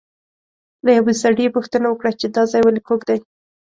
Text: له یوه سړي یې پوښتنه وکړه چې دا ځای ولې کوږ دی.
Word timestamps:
له 0.85 0.91
یوه 0.97 1.13
سړي 1.21 1.43
یې 1.45 1.53
پوښتنه 1.55 1.85
وکړه 1.89 2.11
چې 2.19 2.25
دا 2.35 2.43
ځای 2.51 2.61
ولې 2.63 2.81
کوږ 2.87 3.01
دی. 3.09 3.19